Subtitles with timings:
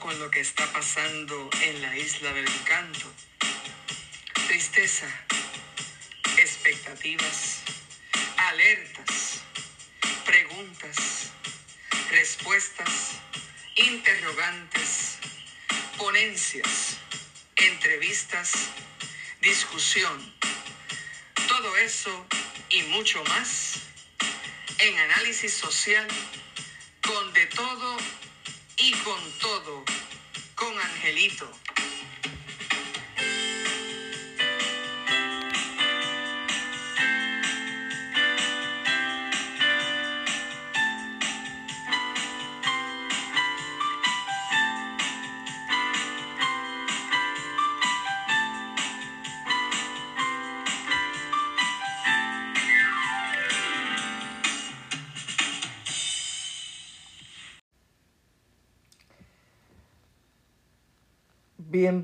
[0.00, 3.06] con lo que está pasando en la isla del encanto.
[4.48, 5.06] Tristeza,
[6.36, 7.60] expectativas,
[8.38, 9.42] alertas,
[10.24, 11.30] preguntas,
[12.10, 13.20] respuestas,
[13.76, 15.18] interrogantes,
[15.96, 16.96] ponencias,
[17.54, 18.52] entrevistas,
[19.40, 20.34] discusión.
[21.46, 22.26] Todo eso
[22.70, 23.78] y mucho más
[24.78, 26.08] en análisis social
[27.00, 27.85] con de todo
[28.86, 29.82] y con todo
[30.54, 31.50] con Angelito.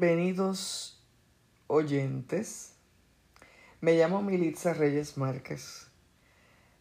[0.02, 1.00] Bienvenidos
[1.68, 2.74] oyentes.
[3.80, 5.86] Me llamo Militza Reyes Márquez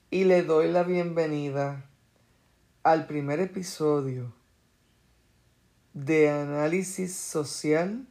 [0.09, 1.85] y le doy la bienvenida
[2.81, 4.33] al primer episodio
[5.93, 8.07] de análisis social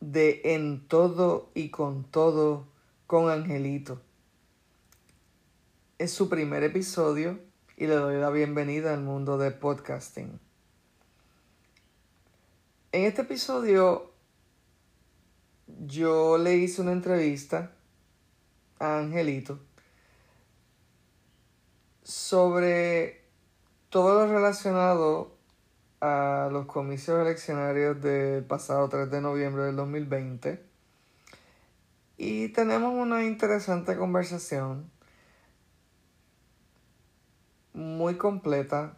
[0.00, 2.66] de En todo y con todo
[3.06, 4.00] con Angelito.
[5.98, 7.38] Es su primer episodio
[7.76, 10.40] y le doy la bienvenida al mundo de podcasting.
[12.94, 14.12] En este episodio
[15.66, 17.72] yo le hice una entrevista
[18.78, 19.58] a Angelito
[22.04, 23.24] sobre
[23.88, 25.36] todo lo relacionado
[26.00, 30.64] a los comicios eleccionarios del pasado 3 de noviembre del 2020
[32.16, 34.88] y tenemos una interesante conversación
[37.72, 38.96] muy completa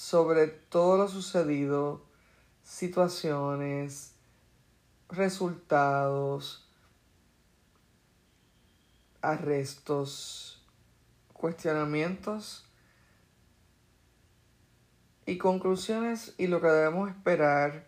[0.00, 2.02] sobre todo lo sucedido,
[2.62, 4.14] situaciones,
[5.10, 6.66] resultados,
[9.20, 10.66] arrestos,
[11.34, 12.66] cuestionamientos
[15.26, 17.86] y conclusiones y lo que debemos esperar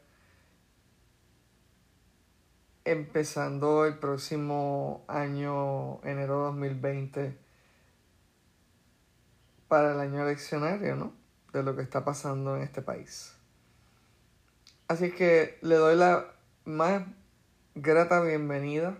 [2.84, 7.39] empezando el próximo año, enero 2020,
[9.67, 11.22] para el año eleccionario, ¿no?
[11.53, 13.35] De lo que está pasando en este país.
[14.89, 17.05] Así que le doy la más
[17.75, 18.99] grata bienvenida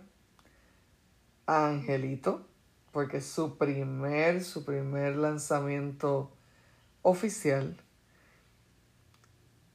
[1.47, 2.47] a Angelito,
[2.93, 6.33] porque es su primer, su primer lanzamiento
[7.03, 7.77] oficial.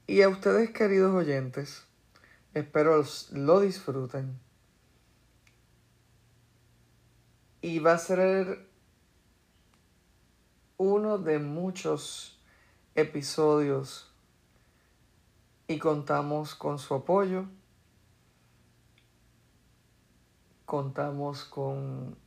[0.05, 1.83] Y a ustedes, queridos oyentes,
[2.53, 4.39] espero lo disfruten.
[7.61, 8.67] Y va a ser
[10.77, 12.36] uno de muchos
[12.97, 14.11] episodios
[15.67, 17.45] y contamos con su apoyo.
[20.65, 22.17] Contamos con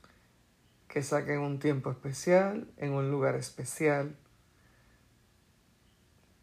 [0.86, 4.16] que saquen un tiempo especial en un lugar especial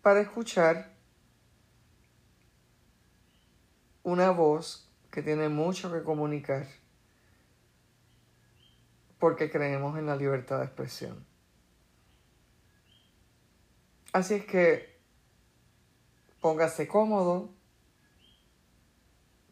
[0.02, 0.94] para escuchar
[4.04, 6.68] una voz que tiene mucho que comunicar
[9.20, 11.27] porque creemos en la libertad de expresión.
[14.18, 15.00] Así es que
[16.42, 17.54] póngase cómodo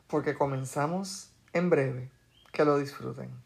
[0.08, 2.09] porque comenzamos en breve.
[2.52, 3.44] Que lo disfruten.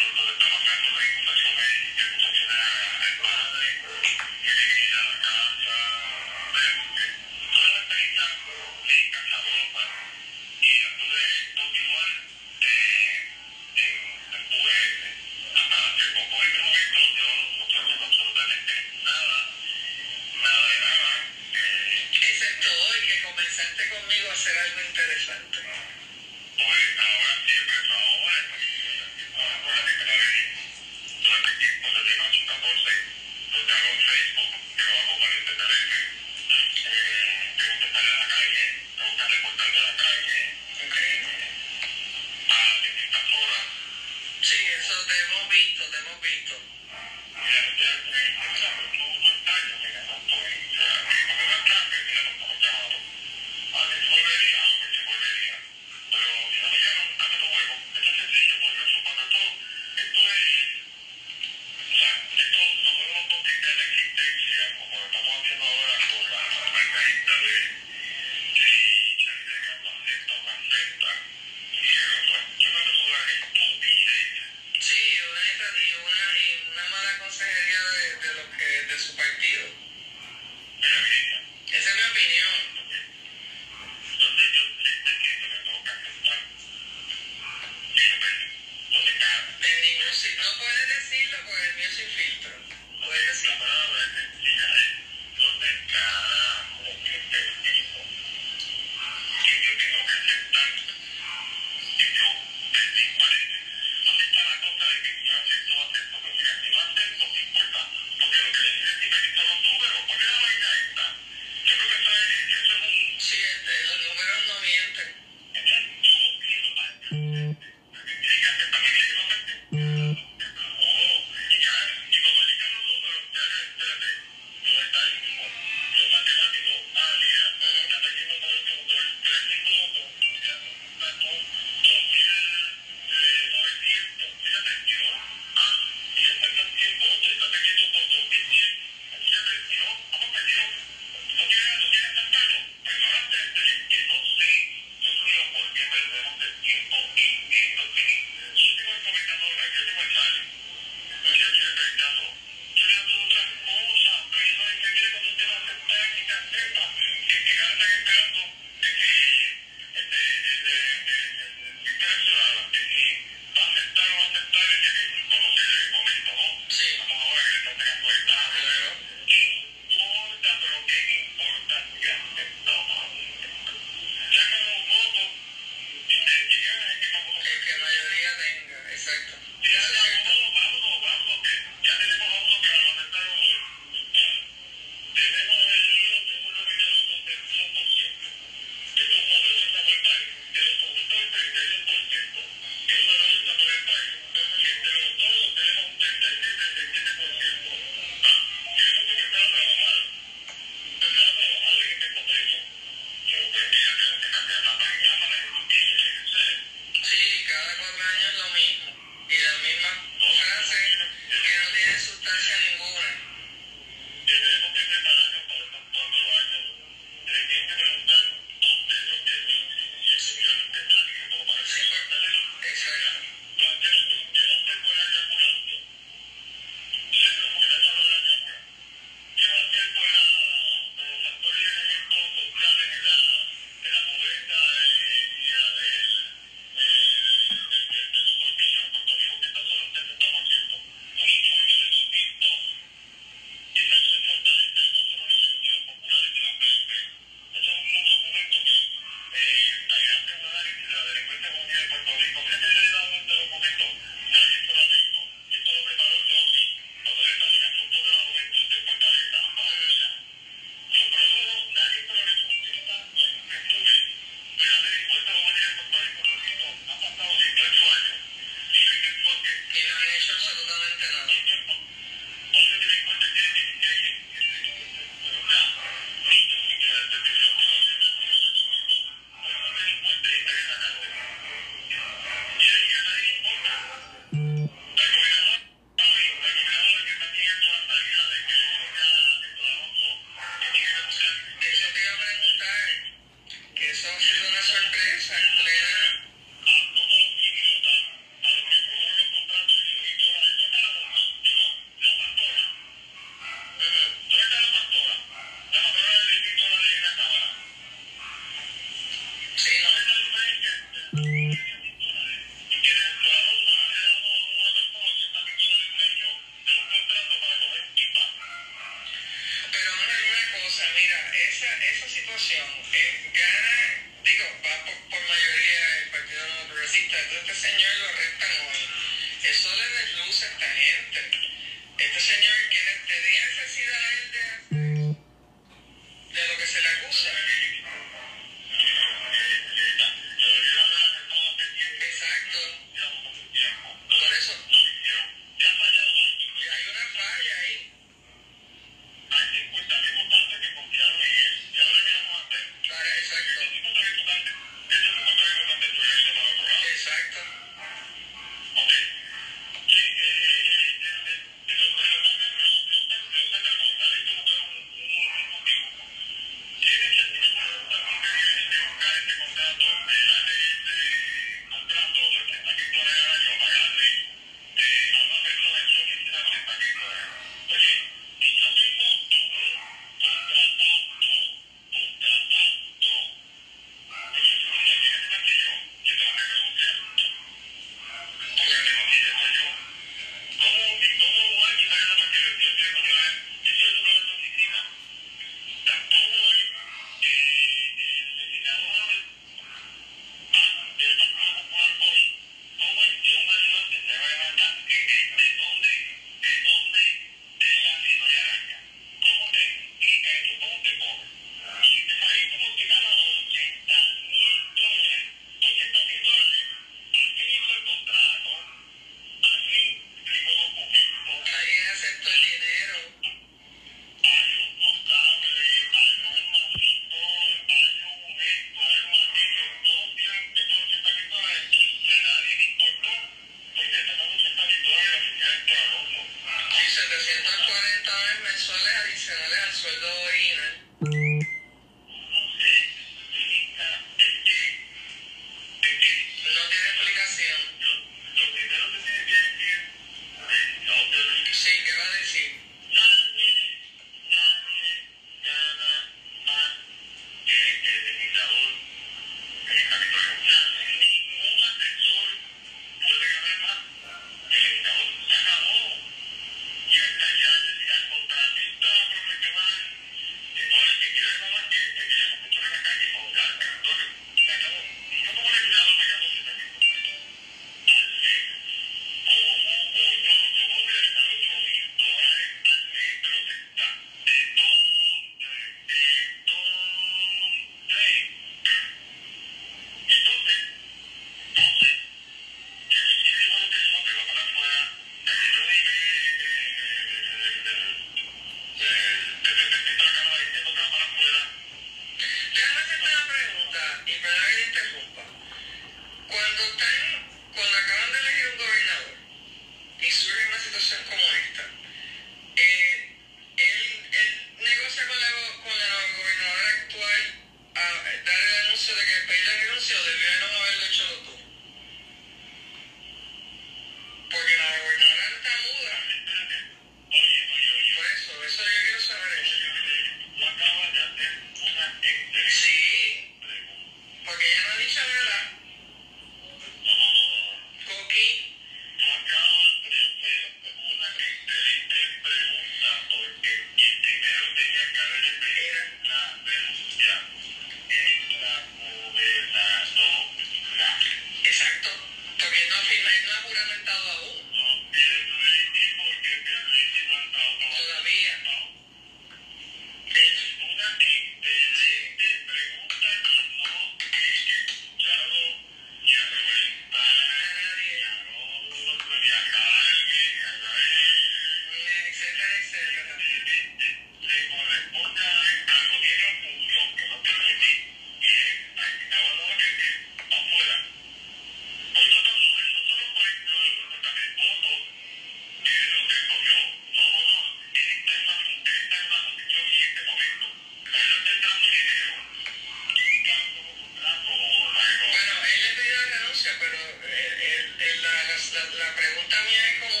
[596.41, 600.00] sea, pero el, el, el, la, la, la pregunta mía es como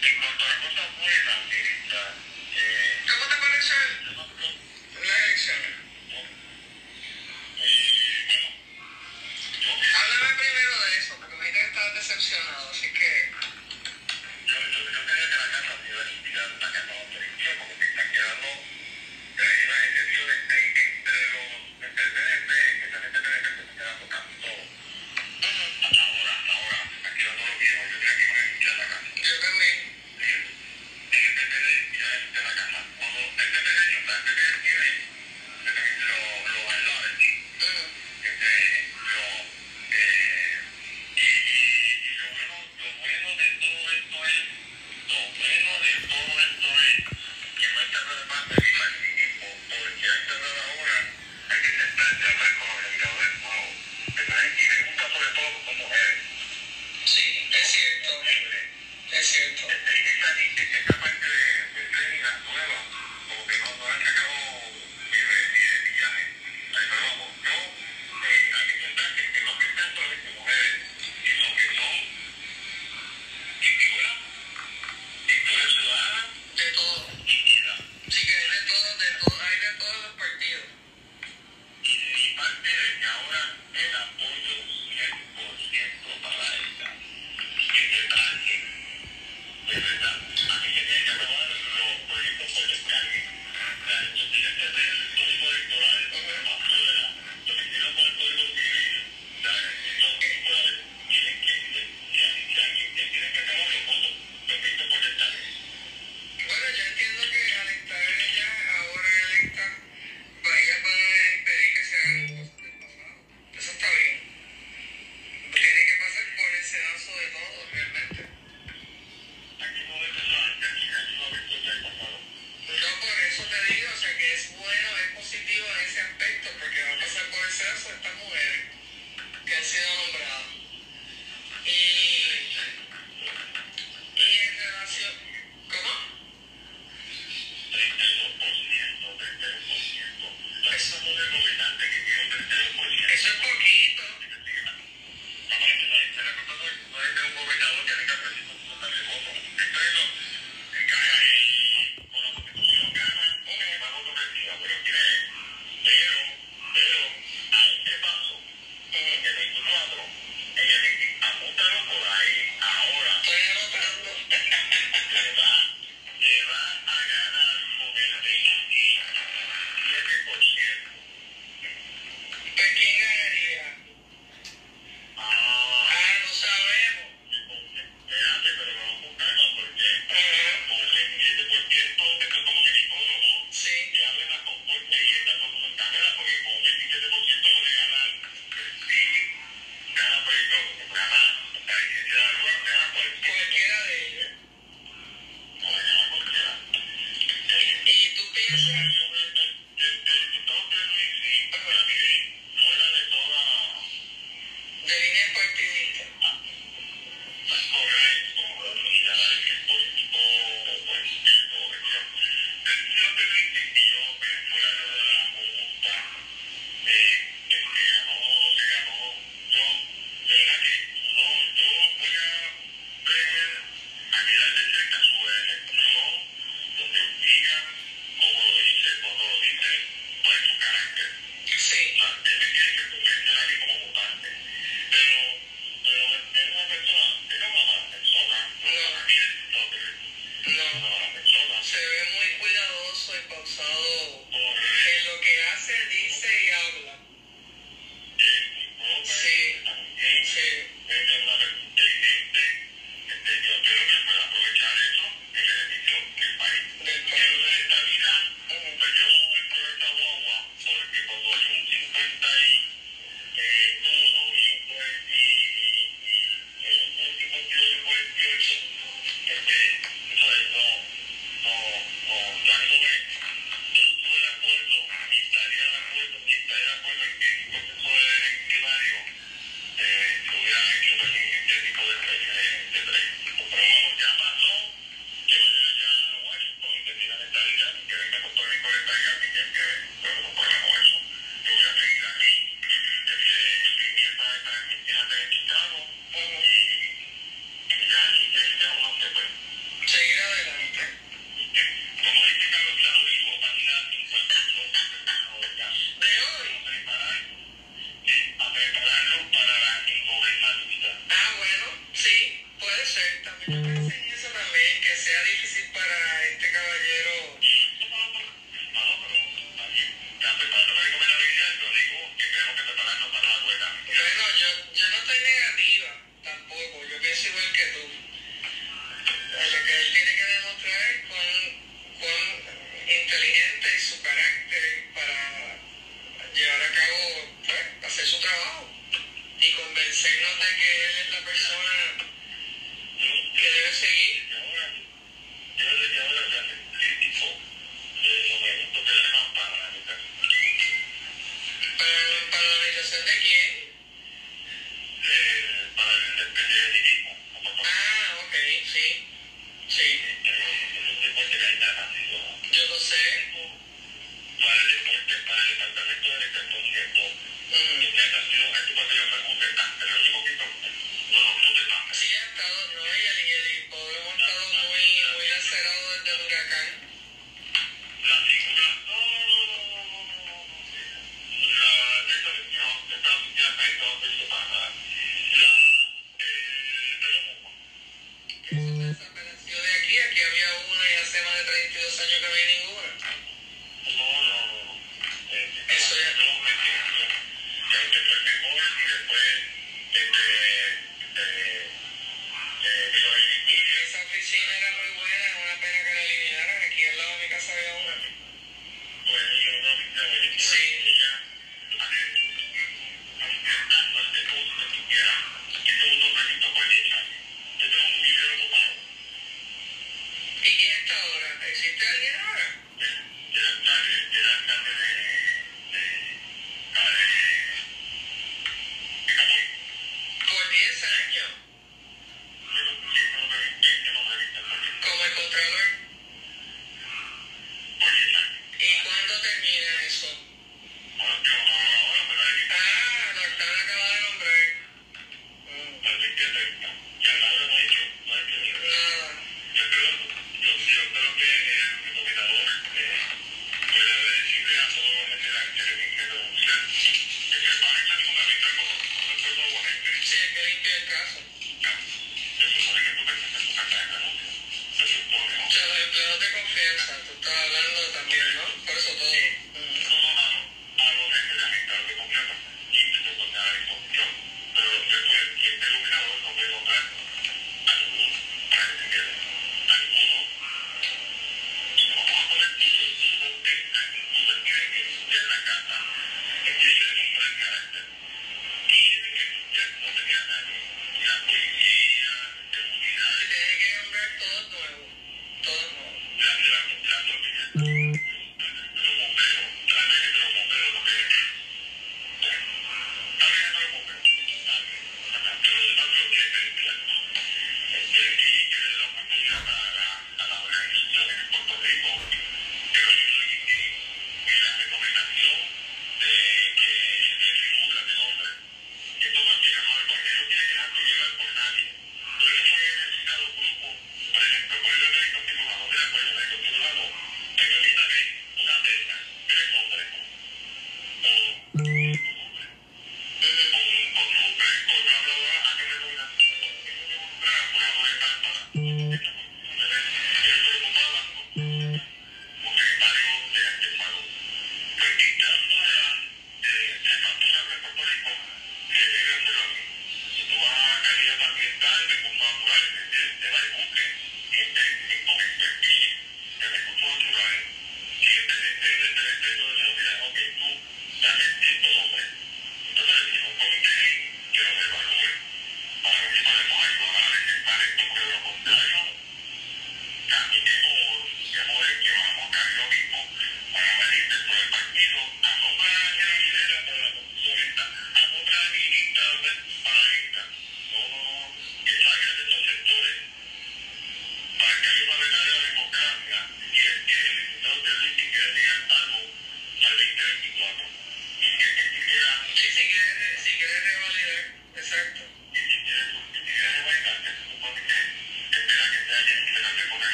[0.00, 0.28] ¿Cómo
[2.54, 2.87] te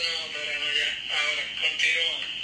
[0.00, 0.88] no, pero no, ya.
[1.12, 2.41] Ahora, continúa.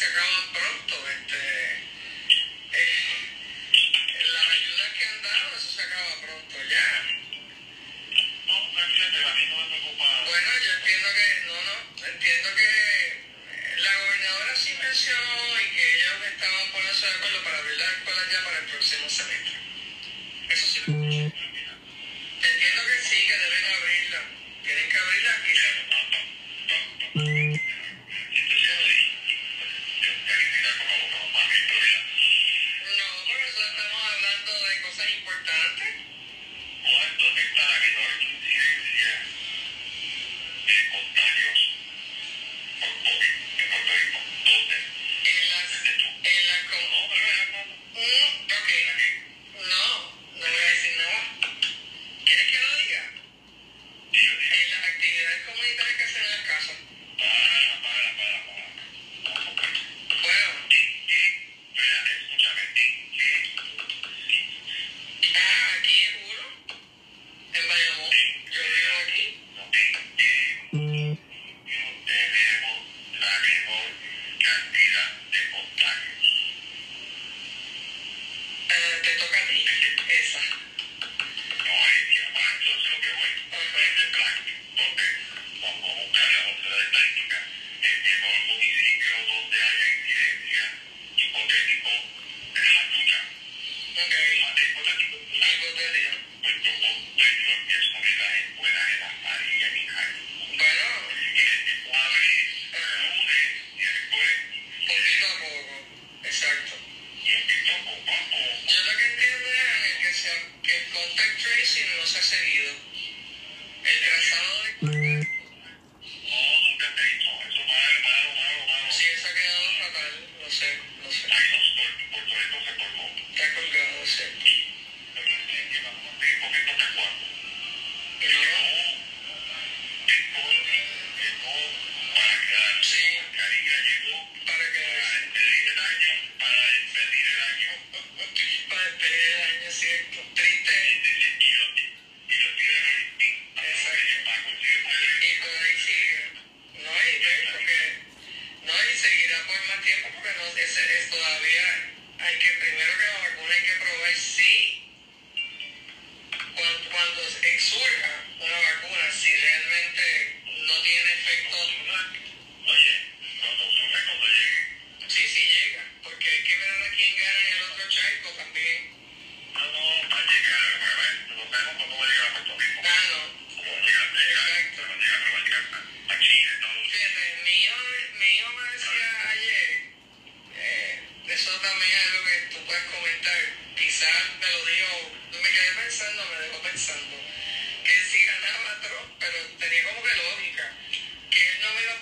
[0.00, 0.89] Instagram, bro.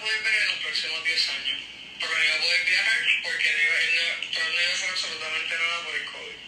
[0.06, 1.58] ver en los próximos 10 años.
[1.98, 3.90] Pero no iba a poder viajar porque no iba, él
[4.54, 6.47] no iba a hacer absolutamente nada por el COVID.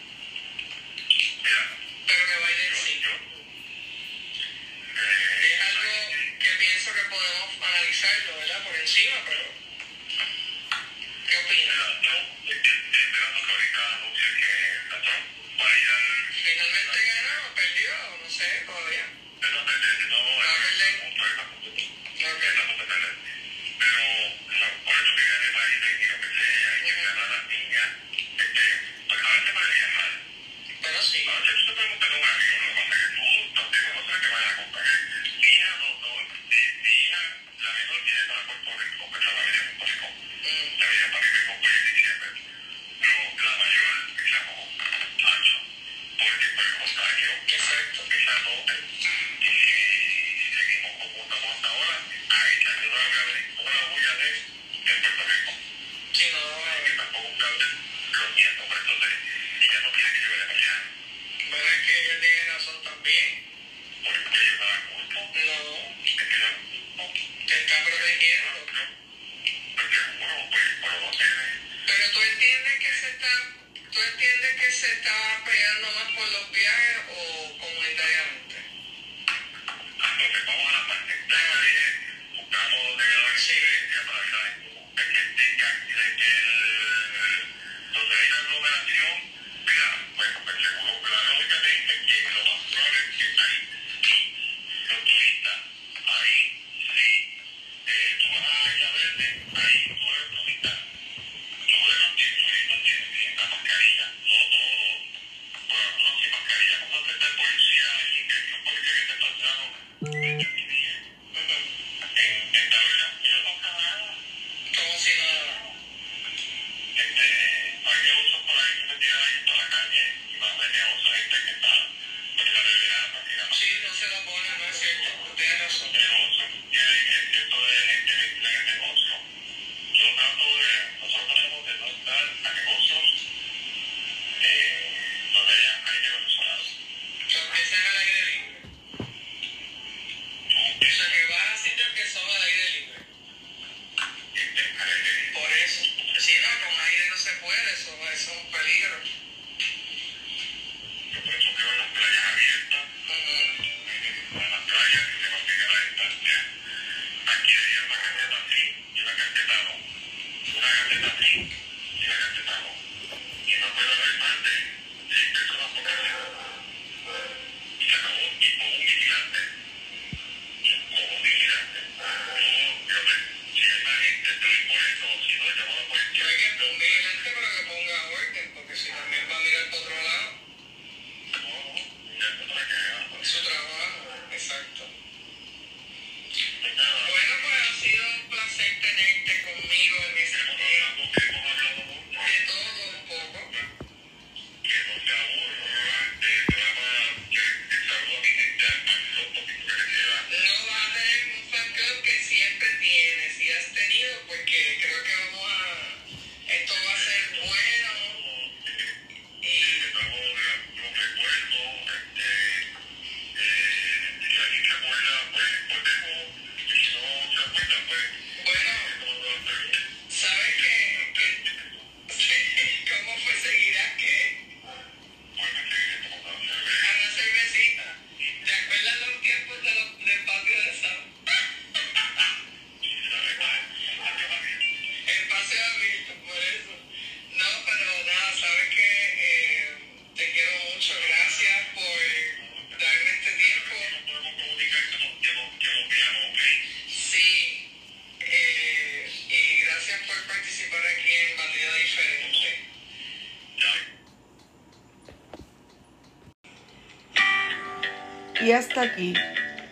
[258.51, 259.15] Y hasta aquí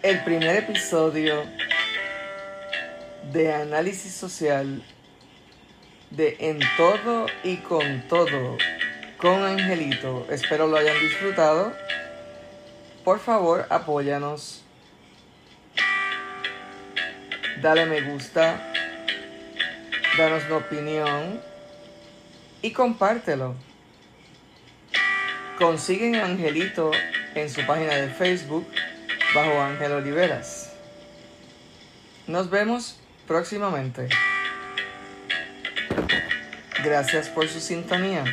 [0.05, 1.45] el primer episodio
[3.33, 4.85] de análisis social
[6.13, 8.57] de En todo y con todo
[9.17, 10.29] con Angelito.
[10.31, 11.73] Espero lo hayan disfrutado.
[13.03, 14.63] Por favor, apóyanos.
[17.61, 18.73] Dale me gusta.
[20.17, 21.41] Danos una opinión.
[22.63, 23.57] Y compártelo.
[25.59, 26.93] Consiguen Angelito
[27.35, 28.67] en su página de Facebook
[29.35, 30.73] bajo Ángel Oliveras.
[32.27, 34.09] Nos vemos próximamente.
[36.83, 38.25] Gracias por su sintonía.